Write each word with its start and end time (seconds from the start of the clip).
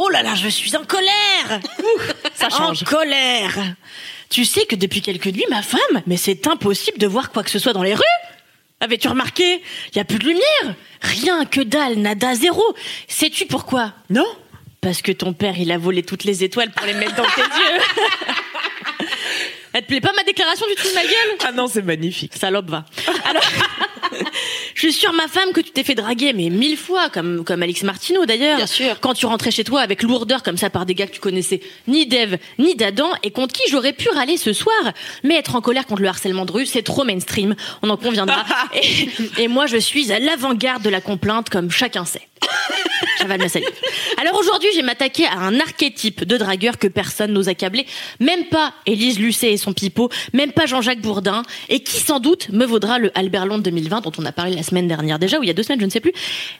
Oh 0.00 0.08
là 0.10 0.22
là, 0.22 0.36
je 0.36 0.48
suis 0.48 0.76
en 0.76 0.84
colère. 0.84 1.60
Ça 2.34 2.48
change. 2.50 2.82
En 2.82 2.86
colère. 2.86 3.58
Tu 4.30 4.44
sais 4.44 4.64
que 4.64 4.76
depuis 4.76 5.02
quelques 5.02 5.26
nuits, 5.26 5.44
ma 5.50 5.60
femme, 5.60 6.02
mais 6.06 6.16
c'est 6.16 6.46
impossible 6.46 6.98
de 6.98 7.08
voir 7.08 7.32
quoi 7.32 7.42
que 7.42 7.50
ce 7.50 7.58
soit 7.58 7.72
dans 7.72 7.82
les 7.82 7.94
rues. 7.94 8.04
Avais-tu 8.80 9.08
remarqué? 9.08 9.60
Il 9.92 9.96
y 9.96 10.00
a 10.00 10.04
plus 10.04 10.20
de 10.20 10.24
lumière. 10.24 10.76
Rien 11.02 11.44
que 11.44 11.60
dalle, 11.60 11.96
nada, 11.98 12.36
zéro. 12.36 12.62
Sais-tu 13.08 13.46
pourquoi? 13.46 13.92
Non. 14.08 14.26
Parce 14.80 15.02
que 15.02 15.10
ton 15.10 15.32
père, 15.32 15.58
il 15.58 15.72
a 15.72 15.78
volé 15.78 16.04
toutes 16.04 16.22
les 16.22 16.44
étoiles 16.44 16.70
pour 16.70 16.86
les 16.86 16.94
mettre 16.94 17.16
dans 17.16 17.24
tes 17.24 17.40
yeux. 17.40 17.80
Elle 19.72 19.82
te 19.82 19.88
plaît 19.88 20.00
pas 20.00 20.12
ma 20.14 20.22
déclaration 20.22 20.66
du 20.68 20.76
tout 20.76 20.88
de 20.88 20.94
ma 20.94 21.02
gueule? 21.02 21.38
Ah 21.44 21.50
non, 21.50 21.66
c'est 21.66 21.82
magnifique. 21.82 22.34
Salope, 22.36 22.70
va. 22.70 22.84
Alors, 23.24 23.42
je 24.78 24.82
suis 24.82 24.92
sûre, 24.92 25.12
ma 25.12 25.26
femme, 25.26 25.52
que 25.52 25.60
tu 25.60 25.72
t'es 25.72 25.82
fait 25.82 25.96
draguer, 25.96 26.32
mais 26.32 26.50
mille 26.50 26.76
fois, 26.76 27.08
comme, 27.10 27.44
comme 27.44 27.64
Alix 27.64 27.82
Martineau 27.82 28.26
d'ailleurs. 28.26 28.58
Bien 28.58 28.66
sûr. 28.66 29.00
Quand 29.00 29.12
tu 29.12 29.26
rentrais 29.26 29.50
chez 29.50 29.64
toi 29.64 29.80
avec 29.80 30.04
lourdeur 30.04 30.44
comme 30.44 30.56
ça 30.56 30.70
par 30.70 30.86
des 30.86 30.94
gars 30.94 31.08
que 31.08 31.14
tu 31.14 31.18
connaissais 31.18 31.60
ni 31.88 32.06
d'Eve, 32.06 32.38
ni 32.60 32.76
d'Adam, 32.76 33.10
et 33.24 33.32
contre 33.32 33.52
qui 33.52 33.68
j'aurais 33.68 33.92
pu 33.92 34.08
râler 34.08 34.36
ce 34.36 34.52
soir. 34.52 34.76
Mais 35.24 35.34
être 35.34 35.56
en 35.56 35.60
colère 35.60 35.84
contre 35.84 36.02
le 36.02 36.06
harcèlement 36.06 36.44
de 36.44 36.52
rue, 36.52 36.64
c'est 36.64 36.84
trop 36.84 37.02
mainstream, 37.02 37.56
on 37.82 37.90
en 37.90 37.96
conviendra. 37.96 38.44
et, 38.80 39.08
et 39.42 39.48
moi, 39.48 39.66
je 39.66 39.78
suis 39.78 40.12
à 40.12 40.20
l'avant-garde 40.20 40.84
de 40.84 40.90
la 40.90 41.00
complainte, 41.00 41.50
comme 41.50 41.72
chacun 41.72 42.04
sait. 42.04 42.28
J'avale 43.18 43.40
ma 43.40 43.48
salive. 43.48 43.68
Alors 44.20 44.36
aujourd'hui, 44.36 44.68
j'ai 44.74 44.82
m'attaquer 44.82 45.26
à 45.26 45.38
un 45.38 45.60
archétype 45.60 46.24
de 46.24 46.36
dragueur 46.36 46.76
que 46.76 46.88
personne 46.88 47.32
n'ose 47.32 47.48
accabler, 47.48 47.86
même 48.18 48.46
pas 48.46 48.74
Élise 48.84 49.20
Lucet 49.20 49.52
et 49.52 49.56
son 49.56 49.72
pipeau, 49.72 50.10
même 50.32 50.50
pas 50.50 50.66
Jean-Jacques 50.66 51.00
Bourdin, 51.00 51.44
et 51.68 51.80
qui 51.80 52.00
sans 52.00 52.18
doute 52.18 52.48
me 52.48 52.66
vaudra 52.66 52.98
le 52.98 53.16
Albert 53.16 53.46
Londres 53.46 53.62
2020 53.62 54.00
dont 54.00 54.12
on 54.18 54.24
a 54.24 54.32
parlé 54.32 54.56
la 54.56 54.64
semaine 54.64 54.88
dernière 54.88 55.20
déjà, 55.20 55.38
ou 55.38 55.44
il 55.44 55.46
y 55.46 55.50
a 55.50 55.54
deux 55.54 55.62
semaines, 55.62 55.78
je 55.78 55.84
ne 55.84 55.90
sais 55.90 56.00
plus. 56.00 56.12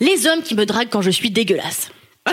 Les 0.00 0.26
hommes 0.26 0.42
qui 0.42 0.56
me 0.56 0.66
draguent 0.66 0.90
quand 0.90 1.02
je 1.02 1.10
suis 1.10 1.30
dégueulasse. 1.30 1.90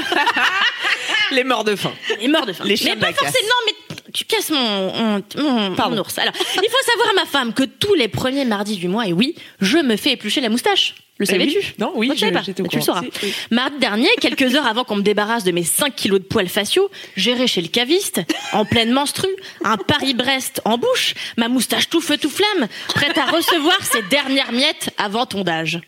Les 1.31 1.43
morts 1.43 1.63
de 1.63 1.75
faim. 1.75 1.93
Les 2.19 2.27
morts 2.27 2.45
de 2.45 2.53
faim. 2.53 2.63
Les 2.65 2.75
chiens 2.75 2.89
mais 2.89 2.95
de 2.95 3.01
pas 3.01 3.07
la 3.07 3.13
casse. 3.13 3.31
forcément, 3.31 3.53
mais 3.67 3.73
tu 4.13 4.25
casses 4.25 4.49
mon, 4.49 4.91
mon, 4.93 5.23
mon- 5.37 5.69
mon 5.89 5.97
ours. 5.99 6.17
Alors, 6.17 6.33
il 6.37 6.69
faut 6.69 6.91
savoir 6.91 7.09
à 7.09 7.13
ma 7.13 7.25
femme 7.25 7.53
que 7.53 7.63
tous 7.63 7.93
les 7.95 8.07
premiers 8.07 8.45
mardis 8.45 8.77
du 8.77 8.87
mois, 8.87 9.07
et 9.07 9.13
oui, 9.13 9.35
je 9.59 9.77
me 9.77 9.95
fais 9.95 10.11
éplucher 10.11 10.41
la 10.41 10.49
moustache. 10.49 10.95
Le 11.17 11.27
Eh 11.29 11.33
oui. 11.37 11.51
savais-tu? 11.51 11.73
Non, 11.77 11.91
oui, 11.95 12.07
Moi, 12.07 12.15
je 12.15 12.21
savais 12.21 12.31
pas. 12.31 12.39
au 12.41 12.67
Tu 12.67 12.77
le 12.77 12.81
sauras. 12.81 13.01
Oui. 13.21 13.33
Mardi 13.51 13.77
dernier, 13.77 14.07
quelques 14.19 14.55
heures 14.55 14.65
avant 14.65 14.83
qu'on 14.83 14.95
me 14.95 15.03
débarrasse 15.03 15.43
de 15.43 15.51
mes 15.51 15.63
5 15.63 15.95
kilos 15.95 16.19
de 16.19 16.25
poils 16.25 16.47
faciaux, 16.49 16.89
j'irai 17.15 17.45
chez 17.45 17.61
le 17.61 17.67
caviste, 17.67 18.21
en 18.53 18.65
pleine 18.65 18.91
menstrue, 18.91 19.29
un 19.63 19.77
Paris-Brest 19.77 20.61
en 20.65 20.79
bouche, 20.79 21.13
ma 21.37 21.47
moustache 21.47 21.89
tout 21.89 22.01
feu 22.01 22.17
tout 22.17 22.29
flamme, 22.31 22.67
prête 22.95 23.17
à 23.19 23.25
recevoir 23.25 23.77
ses 23.83 24.01
dernières 24.03 24.51
miettes 24.51 24.89
avant 24.97 25.27
tondage. 25.27 25.79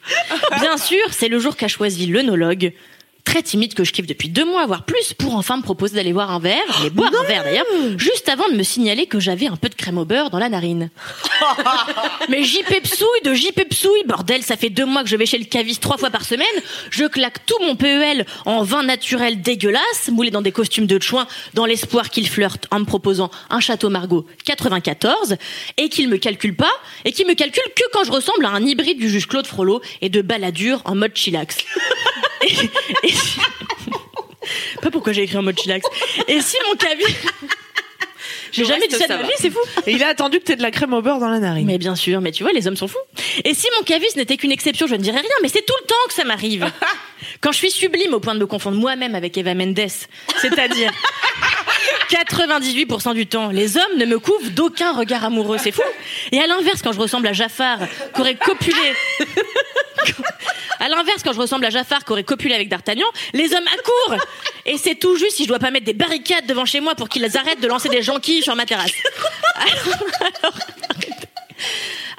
Bien 0.59 0.77
sûr, 0.77 1.01
c'est 1.11 1.29
le 1.29 1.39
jour 1.39 1.55
qu'a 1.57 1.67
choisi 1.67 2.05
l'œnologue, 2.05 2.71
très 3.23 3.41
timide 3.41 3.73
que 3.73 3.83
je 3.83 3.91
kiffe 3.91 4.05
depuis 4.05 4.29
deux 4.29 4.45
mois, 4.45 4.65
voire 4.65 4.83
plus, 4.83 5.13
pour 5.13 5.35
enfin 5.35 5.57
me 5.57 5.61
proposer 5.61 5.95
d'aller 5.95 6.11
voir 6.11 6.31
un 6.31 6.39
verre, 6.39 6.63
mais 6.83 6.89
boire 6.89 7.11
un 7.19 7.27
verre 7.27 7.43
d'ailleurs, 7.43 7.65
juste 7.97 8.29
avant 8.29 8.47
de 8.49 8.55
me 8.55 8.63
signaler 8.63 9.05
que 9.05 9.19
j'avais 9.19 9.47
un 9.47 9.55
peu 9.55 9.69
de 9.69 9.75
crème 9.75 9.97
au 9.97 10.05
beurre 10.05 10.29
dans 10.29 10.39
la 10.39 10.49
narine. 10.49 10.89
Mais 12.29 12.43
j'y 12.43 12.63
pepsouille 12.63 13.07
de 13.23 13.33
j'y 13.33 13.51
pepsouille, 13.51 14.03
bordel, 14.05 14.43
ça 14.43 14.55
fait 14.55 14.69
deux 14.69 14.85
mois 14.85 15.03
que 15.03 15.09
je 15.09 15.15
vais 15.15 15.25
chez 15.25 15.37
le 15.37 15.45
caviste 15.45 15.81
trois 15.81 15.97
fois 15.97 16.09
par 16.09 16.25
semaine, 16.25 16.45
je 16.89 17.05
claque 17.05 17.45
tout 17.45 17.57
mon 17.61 17.75
PEL 17.75 18.25
en 18.45 18.63
vin 18.63 18.83
naturel 18.83 19.41
dégueulasse, 19.41 20.09
moulé 20.11 20.31
dans 20.31 20.41
des 20.41 20.51
costumes 20.51 20.85
de 20.85 21.01
chouin, 21.01 21.27
dans 21.53 21.65
l'espoir 21.65 22.09
qu'il 22.09 22.27
flirte 22.29 22.67
en 22.71 22.79
me 22.79 22.85
proposant 22.85 23.31
un 23.49 23.59
château 23.59 23.89
Margaux 23.89 24.25
94, 24.45 25.37
et 25.77 25.89
qu'il 25.89 26.09
me 26.09 26.17
calcule 26.17 26.55
pas, 26.55 26.71
et 27.05 27.11
qu'il 27.11 27.27
me 27.27 27.33
calcule 27.33 27.63
que 27.75 27.83
quand 27.91 28.03
je 28.03 28.11
ressemble 28.11 28.45
à 28.45 28.49
un 28.49 28.65
hybride 28.65 28.99
du 28.99 29.09
juge 29.09 29.27
Claude 29.27 29.47
Frollo 29.47 29.81
et 30.01 30.09
de 30.09 30.21
baladure 30.21 30.81
en 30.85 30.95
mode 30.95 31.15
chillax. 31.15 31.57
Et- 32.43 33.07
et- 33.09 33.13
pas 34.81 34.91
pourquoi 34.91 35.13
j'ai 35.13 35.23
écrit 35.23 35.37
en 35.37 35.43
mode 35.43 35.57
chillax. 35.59 35.85
Et 36.27 36.41
si 36.41 36.57
mon 36.69 36.75
caviste... 36.75 37.17
J'ai 38.51 38.65
jamais 38.65 38.87
dit 38.87 38.95
ça 38.95 39.07
de 39.07 39.13
ma 39.13 39.23
vie, 39.23 39.33
c'est 39.39 39.49
fou. 39.49 39.57
Et 39.87 39.93
il 39.93 40.03
a 40.03 40.09
attendu 40.09 40.39
que 40.39 40.43
t'aies 40.43 40.55
de 40.55 40.61
la 40.61 40.69
crème 40.69 40.93
au 40.93 41.01
beurre 41.01 41.17
dans 41.19 41.29
la 41.29 41.39
narine. 41.39 41.65
Mais 41.65 41.79
bien 41.79 41.95
sûr, 41.95 42.21
mais 42.21 42.31
tu 42.31 42.43
vois, 42.43 42.51
les 42.51 42.67
hommes 42.67 42.75
sont 42.77 42.87
fous. 42.87 42.99
Et 43.43 43.55
si 43.55 43.67
mon 43.77 43.83
caviste 43.83 44.15
n'était 44.15 44.37
qu'une 44.37 44.51
exception, 44.51 44.85
je 44.85 44.93
ne 44.93 45.01
dirais 45.01 45.19
rien, 45.19 45.29
mais 45.41 45.47
c'est 45.49 45.65
tout 45.65 45.73
le 45.81 45.87
temps 45.87 45.95
que 46.07 46.13
ça 46.13 46.23
m'arrive. 46.23 46.69
Quand 47.41 47.51
je 47.51 47.57
suis 47.57 47.71
sublime 47.71 48.13
au 48.13 48.19
point 48.19 48.35
de 48.35 48.39
me 48.39 48.45
confondre 48.45 48.77
moi-même 48.77 49.15
avec 49.15 49.35
Eva 49.39 49.55
Mendes, 49.55 49.79
c'est-à-dire 50.39 50.91
98% 52.11 53.13
du 53.15 53.25
temps, 53.25 53.49
les 53.49 53.75
hommes 53.77 53.97
ne 53.97 54.05
me 54.05 54.19
couvrent 54.19 54.49
d'aucun 54.51 54.93
regard 54.93 55.23
amoureux, 55.23 55.57
c'est 55.57 55.71
fou. 55.71 55.81
Et 56.31 56.39
à 56.39 56.45
l'inverse, 56.45 56.81
quand 56.83 56.91
je 56.91 56.99
ressemble 56.99 57.27
à 57.27 57.33
Jafar, 57.33 57.79
qu'aurait 58.13 58.35
copulé... 58.35 58.75
À 60.79 60.89
l'inverse, 60.89 61.23
quand 61.23 61.33
je 61.33 61.39
ressemble 61.39 61.65
à 61.65 61.69
Jafar, 61.69 62.05
qu'aurait 62.05 62.23
copulé 62.23 62.55
avec 62.55 62.69
D'Artagnan, 62.69 63.05
les 63.33 63.53
hommes 63.53 63.67
accourent. 63.67 64.17
Et 64.65 64.77
c'est 64.77 64.95
tout 64.95 65.15
juste 65.17 65.37
si 65.37 65.43
je 65.43 65.47
dois 65.47 65.59
pas 65.59 65.71
mettre 65.71 65.85
des 65.85 65.93
barricades 65.93 66.45
devant 66.45 66.65
chez 66.65 66.79
moi 66.79 66.95
pour 66.95 67.09
qu'ils 67.09 67.25
arrêtent 67.37 67.61
de 67.61 67.67
lancer 67.67 67.89
des 67.89 68.01
jonquilles 68.01 68.41
sur 68.43 68.55
ma 68.55 68.65
terrasse. 68.65 68.91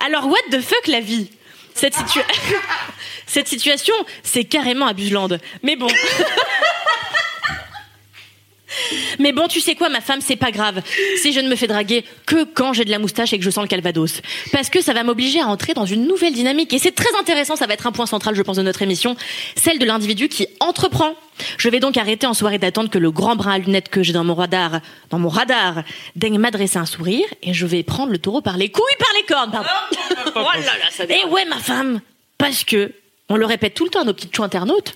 Alors, 0.07 0.27
what 0.27 0.39
the 0.51 0.61
fuck 0.61 0.87
la 0.87 1.01
vie? 1.01 1.31
Cette, 1.75 1.97
Cette 3.27 3.49
situation, 3.49 3.95
c'est 4.23 4.45
carrément 4.45 4.87
abuselande. 4.87 5.41
Mais 5.63 5.77
bon. 5.77 5.89
Mais 9.19 9.33
bon, 9.33 9.49
tu 9.49 9.61
sais 9.61 9.75
quoi, 9.75 9.89
ma 9.89 10.01
femme, 10.01 10.21
c'est 10.21 10.37
pas 10.37 10.51
grave. 10.51 10.83
Si 11.17 11.33
je 11.33 11.41
ne 11.41 11.49
me 11.49 11.57
fais 11.57 11.67
draguer 11.67 12.05
que 12.27 12.45
quand 12.45 12.73
j'ai 12.73 12.85
de 12.85 12.91
la 12.91 12.99
moustache 12.99 13.33
et 13.33 13.39
que 13.39 13.45
je 13.45 13.51
sens 13.51 13.63
le 13.63 13.69
calvados. 13.69 14.23
Parce 14.53 14.71
que 14.71 14.81
ça 14.81 14.93
va 14.93 15.05
m'obliger 15.05 15.41
à 15.41 15.47
entrer 15.47 15.75
dans 15.75 15.87
une 15.87 16.07
nouvelle 16.07 16.35
dynamique. 16.35 16.73
Et 16.73 16.79
c'est 16.79 16.95
très 16.95 17.15
intéressant, 17.19 17.57
ça 17.57 17.67
va 17.67 17.75
être 17.75 17.87
un 17.87 17.93
point 17.93 18.07
central, 18.07 18.35
je 18.35 18.43
pense, 18.43 18.57
de 18.57 18.63
notre 18.63 18.83
émission. 18.83 19.17
Celle 19.57 19.79
de 19.79 19.85
l'individu 19.85 20.29
qui 20.29 20.47
entreprend. 20.61 21.15
Je 21.59 21.69
vais 21.69 21.81
donc 21.81 21.97
arrêter 21.97 22.27
en 22.27 22.35
soirée 22.35 22.59
d'attendre 22.59 22.91
que 22.91 22.99
le 22.99 23.11
grand 23.11 23.37
brin 23.37 23.53
à 23.53 23.59
lunettes 23.59 23.89
que 23.89 24.03
j'ai 24.03 24.13
dans 24.13 24.25
mon 24.25 24.35
radar, 24.35 24.81
dans 25.11 25.19
mon 25.19 25.29
radar, 25.29 25.83
daigne 26.17 26.39
m'adresser 26.39 26.79
un 26.79 26.87
sourire 26.87 27.27
et 27.43 27.53
je 27.55 27.67
vais 27.67 27.83
prendre 27.83 28.13
le 28.13 28.19
taureau 28.19 28.41
par 28.41 28.57
les 28.57 28.69
couilles, 28.69 28.85
par 28.99 29.09
les 29.17 29.27
cornes, 29.27 29.51
pardon. 29.51 29.69
Oh 30.37 30.49
là 30.55 30.61
là, 30.61 30.91
ça 30.91 31.05
Et 31.05 31.25
ouais, 31.27 31.45
ma 31.45 31.59
femme, 31.59 32.01
parce 32.39 32.65
que, 32.65 32.93
on 33.29 33.37
le 33.37 33.47
répète 33.47 33.75
tout 33.75 33.85
le 33.85 33.91
temps 33.91 34.03
à 34.03 34.05
nos 34.05 34.13
petites 34.13 34.35
chou 34.35 34.43
internautes, 34.43 34.95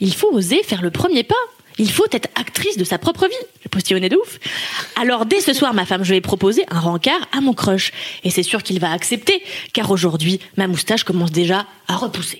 il 0.00 0.14
faut 0.14 0.30
oser 0.32 0.62
faire 0.62 0.82
le 0.82 0.90
premier 0.90 1.22
pas. 1.22 1.34
Il 1.78 1.90
faut 1.90 2.06
être 2.12 2.28
actrice 2.34 2.76
de 2.76 2.84
sa 2.84 2.98
propre 2.98 3.26
vie. 3.26 3.34
Je 3.62 3.68
postillonnais 3.68 4.08
de 4.08 4.16
ouf. 4.16 4.38
Alors, 5.00 5.26
dès 5.26 5.40
ce 5.40 5.52
soir, 5.52 5.74
ma 5.74 5.84
femme, 5.84 6.04
je 6.04 6.14
vais 6.14 6.20
proposer 6.20 6.64
un 6.70 6.80
rencard 6.80 7.28
à 7.32 7.40
mon 7.40 7.52
crush. 7.52 7.92
Et 8.22 8.30
c'est 8.30 8.42
sûr 8.42 8.62
qu'il 8.62 8.78
va 8.78 8.92
accepter, 8.92 9.42
car 9.72 9.90
aujourd'hui, 9.90 10.40
ma 10.56 10.68
moustache 10.68 11.04
commence 11.04 11.32
déjà 11.32 11.66
à 11.88 11.96
repousser. 11.96 12.32